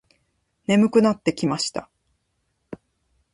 [0.65, 1.87] 眠くなってきました。